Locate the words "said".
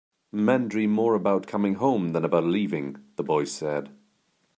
3.43-3.89